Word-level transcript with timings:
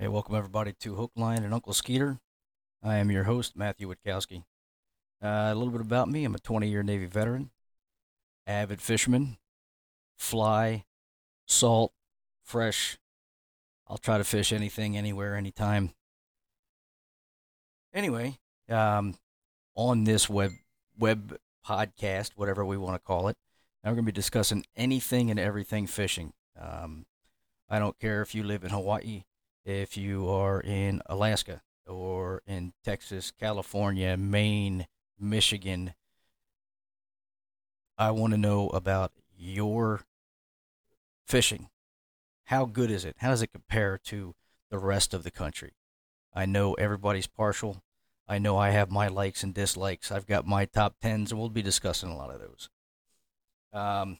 Hey, 0.00 0.06
welcome 0.06 0.36
everybody 0.36 0.72
to 0.74 0.94
Hook 0.94 1.10
Line 1.16 1.42
and 1.42 1.52
Uncle 1.52 1.72
Skeeter. 1.72 2.20
I 2.84 2.98
am 2.98 3.10
your 3.10 3.24
host, 3.24 3.56
Matthew 3.56 3.92
Witkowski. 3.92 4.44
Uh, 5.20 5.50
a 5.50 5.54
little 5.56 5.72
bit 5.72 5.80
about 5.80 6.08
me 6.08 6.24
I'm 6.24 6.36
a 6.36 6.38
20 6.38 6.68
year 6.68 6.84
Navy 6.84 7.06
veteran, 7.06 7.50
avid 8.46 8.80
fisherman, 8.80 9.38
fly, 10.16 10.84
salt, 11.46 11.90
fresh. 12.44 12.96
I'll 13.88 13.98
try 13.98 14.18
to 14.18 14.22
fish 14.22 14.52
anything, 14.52 14.96
anywhere, 14.96 15.34
anytime. 15.34 15.90
Anyway, 17.92 18.38
um, 18.68 19.16
on 19.74 20.04
this 20.04 20.30
web 20.30 20.52
web 20.96 21.36
podcast, 21.66 22.34
whatever 22.36 22.64
we 22.64 22.76
want 22.76 22.94
to 22.94 23.04
call 23.04 23.26
it, 23.26 23.36
I'm 23.82 23.94
going 23.94 24.04
to 24.04 24.12
be 24.12 24.14
discussing 24.14 24.64
anything 24.76 25.28
and 25.28 25.40
everything 25.40 25.88
fishing. 25.88 26.34
Um, 26.56 27.06
I 27.68 27.80
don't 27.80 27.98
care 27.98 28.22
if 28.22 28.32
you 28.32 28.44
live 28.44 28.62
in 28.62 28.70
Hawaii, 28.70 29.24
if 29.68 29.98
you 29.98 30.28
are 30.30 30.60
in 30.62 31.02
Alaska 31.06 31.60
or 31.86 32.42
in 32.46 32.72
Texas, 32.82 33.30
California, 33.30 34.16
Maine, 34.16 34.86
Michigan, 35.20 35.92
I 37.98 38.10
want 38.12 38.32
to 38.32 38.38
know 38.38 38.68
about 38.68 39.12
your 39.36 40.00
fishing. 41.26 41.68
How 42.44 42.64
good 42.64 42.90
is 42.90 43.04
it? 43.04 43.16
How 43.18 43.28
does 43.28 43.42
it 43.42 43.52
compare 43.52 43.98
to 44.04 44.34
the 44.70 44.78
rest 44.78 45.12
of 45.12 45.22
the 45.22 45.30
country? 45.30 45.74
I 46.32 46.46
know 46.46 46.72
everybody's 46.74 47.26
partial. 47.26 47.82
I 48.26 48.38
know 48.38 48.56
I 48.56 48.70
have 48.70 48.90
my 48.90 49.08
likes 49.08 49.42
and 49.42 49.52
dislikes. 49.52 50.10
I've 50.10 50.26
got 50.26 50.46
my 50.46 50.64
top 50.64 50.96
tens, 51.02 51.30
and 51.30 51.38
we'll 51.38 51.50
be 51.50 51.62
discussing 51.62 52.08
a 52.08 52.16
lot 52.16 52.30
of 52.30 52.40
those. 52.40 52.70
Um, 53.74 54.18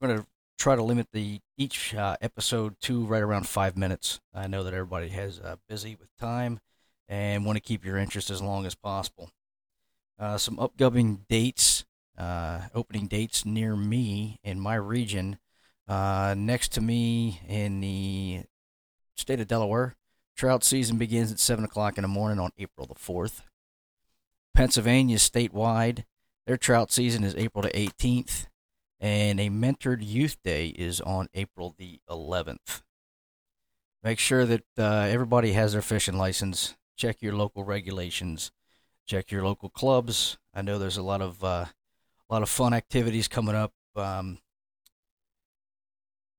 I'm 0.00 0.08
going 0.08 0.18
to 0.20 0.26
try 0.60 0.76
to 0.76 0.82
limit 0.82 1.08
the 1.12 1.40
each 1.56 1.94
uh, 1.94 2.16
episode 2.20 2.78
to 2.82 3.06
right 3.06 3.22
around 3.22 3.48
five 3.48 3.78
minutes. 3.78 4.20
I 4.34 4.46
know 4.46 4.62
that 4.62 4.74
everybody 4.74 5.08
has 5.08 5.40
uh, 5.40 5.56
busy 5.70 5.96
with 5.98 6.14
time 6.18 6.60
and 7.08 7.46
want 7.46 7.56
to 7.56 7.62
keep 7.62 7.82
your 7.82 7.96
interest 7.96 8.28
as 8.28 8.42
long 8.42 8.66
as 8.66 8.74
possible. 8.74 9.30
Uh, 10.18 10.36
some 10.36 10.58
upcoming 10.58 11.24
dates, 11.30 11.86
uh, 12.18 12.60
opening 12.74 13.06
dates 13.06 13.46
near 13.46 13.74
me 13.74 14.38
in 14.44 14.60
my 14.60 14.74
region. 14.74 15.38
Uh, 15.88 16.34
next 16.36 16.72
to 16.72 16.82
me 16.82 17.40
in 17.48 17.80
the 17.80 18.42
state 19.16 19.40
of 19.40 19.48
Delaware, 19.48 19.96
trout 20.36 20.62
season 20.62 20.98
begins 20.98 21.32
at 21.32 21.40
7 21.40 21.64
o'clock 21.64 21.96
in 21.96 22.02
the 22.02 22.08
morning 22.08 22.38
on 22.38 22.50
April 22.58 22.86
the 22.86 22.94
4th. 22.94 23.40
Pennsylvania 24.54 25.16
statewide, 25.16 26.04
their 26.46 26.58
trout 26.58 26.92
season 26.92 27.24
is 27.24 27.34
April 27.34 27.62
the 27.62 27.70
18th 27.70 28.46
and 29.00 29.40
a 29.40 29.48
mentored 29.48 30.06
youth 30.06 30.36
day 30.44 30.68
is 30.68 31.00
on 31.00 31.28
April 31.34 31.74
the 31.78 32.00
11th. 32.08 32.82
Make 34.02 34.18
sure 34.18 34.44
that 34.44 34.64
uh, 34.78 35.08
everybody 35.10 35.52
has 35.52 35.72
their 35.72 35.82
fishing 35.82 36.16
license. 36.16 36.76
Check 36.96 37.22
your 37.22 37.34
local 37.34 37.64
regulations. 37.64 38.52
Check 39.06 39.30
your 39.30 39.44
local 39.44 39.70
clubs. 39.70 40.38
I 40.54 40.62
know 40.62 40.78
there's 40.78 40.96
a 40.96 41.02
lot 41.02 41.22
of 41.22 41.42
uh, 41.42 41.66
a 41.66 42.32
lot 42.32 42.42
of 42.42 42.48
fun 42.48 42.72
activities 42.72 43.28
coming 43.28 43.54
up. 43.54 43.72
Um, 43.96 44.38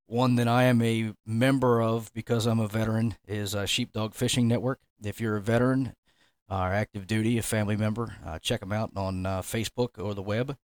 one 0.08 0.36
that 0.36 0.48
I 0.48 0.64
am 0.64 0.82
a 0.82 1.14
member 1.26 1.82
of 1.82 2.14
because 2.14 2.46
I'm 2.46 2.60
a 2.60 2.68
veteran 2.68 3.16
is 3.28 3.56
uh, 3.56 3.66
Sheepdog 3.66 4.14
Fishing 4.14 4.48
Network. 4.48 4.80
If 5.04 5.22
you're 5.22 5.38
a 5.38 5.42
veteran 5.42 5.96
or 6.50 6.74
active 6.74 7.08
duty, 7.08 7.38
a 7.38 7.44
family 7.44 7.78
member, 7.78 8.16
uh, 8.26 8.40
check 8.40 8.60
them 8.60 8.72
out 8.72 8.92
on 8.96 9.26
uh, 9.26 9.42
Facebook 9.42 9.98
or 9.98 10.14
the 10.14 10.22
web. 10.22 10.58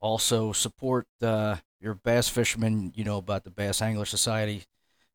Also 0.00 0.52
support 0.52 1.06
uh, 1.22 1.56
your 1.80 1.94
bass 1.94 2.28
fishermen. 2.28 2.92
You 2.94 3.04
know 3.04 3.18
about 3.18 3.44
the 3.44 3.50
Bass 3.50 3.80
Angler 3.80 4.04
Society, 4.04 4.64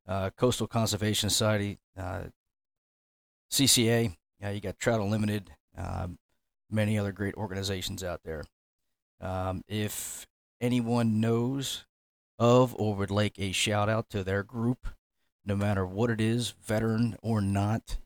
uh, 0.08 0.32
Coastal 0.32 0.68
Conservation 0.68 1.30
Society, 1.30 1.80
uh, 1.98 2.24
CCA. 3.52 4.16
Yeah, 4.40 4.50
you 4.50 4.60
got 4.60 4.80
Trout 4.80 5.00
Unlimited, 5.00 5.52
um, 5.78 6.18
many 6.70 6.98
other 6.98 7.12
great 7.12 7.36
organizations 7.36 8.04
out 8.04 8.22
there. 8.24 8.44
Um, 9.20 9.64
if 9.68 10.26
anyone 10.60 11.20
knows 11.20 11.86
of 12.40 12.76
or 12.76 12.96
would 12.96 13.12
like 13.12 13.38
a 13.38 13.52
shout 13.52 13.88
out 13.88 14.10
to 14.10 14.24
their 14.24 14.42
group, 14.42 14.88
no 15.46 15.56
matter 15.56 15.86
what 15.86 16.10
it 16.10 16.20
is, 16.20 16.56
veteran 16.64 17.16
or 17.22 17.40
not, 17.40 17.98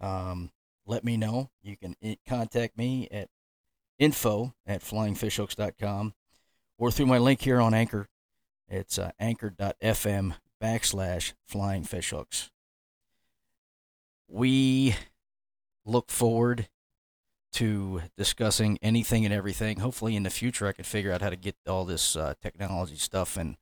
um, 0.00 0.50
let 0.86 1.04
me 1.04 1.16
know. 1.16 1.50
You 1.62 1.76
can 1.76 1.96
contact 2.28 2.76
me 2.76 3.08
at 3.10 3.28
info 3.98 4.54
at 4.66 4.82
flyingfishhooks.com 4.82 6.14
or 6.78 6.90
through 6.90 7.06
my 7.06 7.18
link 7.18 7.42
here 7.42 7.60
on 7.60 7.74
Anchor. 7.74 8.08
It's 8.68 8.98
uh, 8.98 9.12
anchor.fm 9.20 10.34
backslash 10.62 11.34
flyingfishhooks. 11.50 12.50
We 14.28 14.96
look 15.84 16.10
forward 16.10 16.68
to 17.52 18.02
discussing 18.16 18.78
anything 18.80 19.24
and 19.24 19.34
everything. 19.34 19.80
Hopefully, 19.80 20.16
in 20.16 20.22
the 20.22 20.30
future, 20.30 20.66
I 20.66 20.72
can 20.72 20.84
figure 20.84 21.12
out 21.12 21.20
how 21.20 21.30
to 21.30 21.36
get 21.36 21.56
all 21.66 21.84
this 21.84 22.16
uh, 22.16 22.34
technology 22.40 22.96
stuff, 22.96 23.36
and 23.36 23.56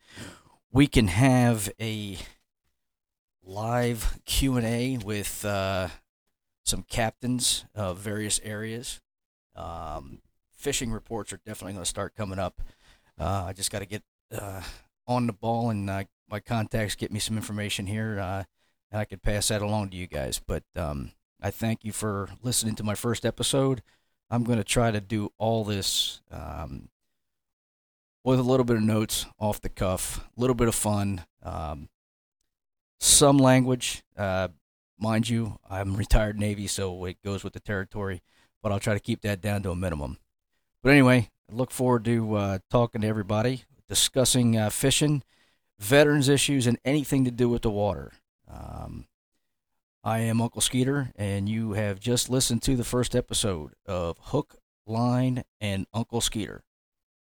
we 0.71 0.87
can 0.87 1.09
have 1.09 1.71
a 1.81 2.19
live 3.43 4.21
Q 4.27 4.57
and 4.57 4.67
A 4.67 4.99
with 4.99 5.45
uh, 5.45 5.89
some 6.65 6.85
captains 6.85 7.65
of 7.75 7.99
various 7.99 8.41
areas. 8.45 9.01
Um, 9.61 10.21
fishing 10.53 10.91
reports 10.91 11.33
are 11.33 11.41
definitely 11.45 11.75
going 11.75 11.85
to 11.85 11.89
start 11.89 12.15
coming 12.15 12.39
up. 12.39 12.63
Uh, 13.19 13.45
I 13.49 13.53
just 13.53 13.71
got 13.71 13.81
to 13.81 13.87
get 13.87 14.03
uh, 14.33 14.63
on 15.07 15.27
the 15.27 15.33
ball 15.33 15.71
and 15.71 15.89
uh, 15.89 16.05
my 16.29 16.41
contacts 16.41 16.95
get 16.95 17.13
me 17.13 17.19
some 17.19 17.37
information 17.37 17.87
here. 17.87 18.19
Uh, 18.19 18.45
and 18.91 19.01
I 19.01 19.05
could 19.05 19.23
pass 19.23 19.49
that 19.49 19.63
along 19.63 19.91
to 19.91 19.97
you 19.97 20.07
guys. 20.07 20.41
But 20.45 20.65
um, 20.77 21.13
I 21.41 21.51
thank 21.51 21.85
you 21.85 21.93
for 21.93 22.29
listening 22.43 22.75
to 22.77 22.85
my 22.85 22.95
first 22.95 23.25
episode. 23.25 23.83
I'm 24.31 24.45
going 24.45 24.59
to 24.59 24.65
try 24.65 24.91
to 24.91 25.01
do 25.01 25.33
all 25.39 25.65
this 25.65 26.21
um, 26.31 26.89
with 28.25 28.39
a 28.39 28.45
little 28.45 28.65
bit 28.65 28.77
of 28.77 28.83
notes 28.83 29.27
off 29.39 29.61
the 29.61 29.69
cuff, 29.69 30.29
a 30.37 30.41
little 30.41 30.55
bit 30.55 30.69
of 30.69 30.75
fun, 30.75 31.25
um, 31.43 31.89
some 33.01 33.39
language. 33.39 34.03
Uh, 34.17 34.49
mind 34.99 35.29
you, 35.29 35.59
I'm 35.69 35.97
retired 36.05 36.39
Navy, 36.39 36.67
so 36.67 37.05
it 37.07 37.17
goes 37.25 37.43
with 37.43 37.55
the 37.55 37.61
territory, 37.61 38.23
but 38.63 38.73
I'll 38.73 38.81
try 38.81 38.95
to 38.95 39.01
keep 39.01 39.23
that 39.23 39.41
down 39.41 39.63
to 39.63 39.71
a 39.71 39.77
minimum. 39.77 40.19
But 40.83 40.91
anyway, 40.91 41.31
I 41.51 41.55
look 41.55 41.71
forward 41.71 42.05
to 42.07 42.35
uh, 42.35 42.59
talking 42.71 43.03
to 43.03 43.07
everybody, 43.07 43.65
discussing 43.89 44.57
uh, 44.57 44.71
fishing, 44.71 45.23
veterans 45.79 46.29
issues, 46.29 46.67
and 46.67 46.79
anything 46.85 47.25
to 47.25 47.31
do 47.31 47.49
with 47.49 47.63
the 47.63 47.71
water. 47.71 48.13
Um, 48.49 49.07
I 50.03 50.21
am 50.21 50.41
Uncle 50.41 50.63
Skeeter, 50.63 51.13
and 51.17 51.49
you 51.49 51.73
have 51.73 52.01
just 52.01 52.31
listened 52.31 52.63
to 52.63 52.77
the 52.77 52.85
first 52.85 53.15
episode 53.15 53.73
of 53.85 54.17
Hook, 54.19 54.57
Line, 54.87 55.45
and 55.61 55.87
Uncle 55.93 56.21
Skeeter. 56.21 56.63